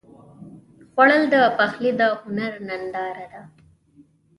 خوړل 0.91 1.23
د 1.33 1.35
پخلي 1.57 1.91
د 1.99 2.01
هنر 2.21 2.53
ننداره 2.67 3.25
ده 3.31 3.41